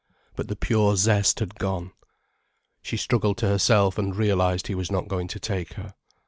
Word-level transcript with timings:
But 0.35 0.47
the 0.47 0.55
pure 0.55 0.95
zest 0.95 1.41
had 1.41 1.59
gone. 1.59 1.91
She 2.81 2.97
struggled 2.97 3.37
to 3.37 3.47
herself 3.47 3.99
and 3.99 4.15
realized 4.15 4.65
he 4.65 4.73
was 4.73 4.91
not 4.91 5.07
going 5.07 5.27
to 5.27 5.39
take 5.39 5.73
her. 5.73 5.93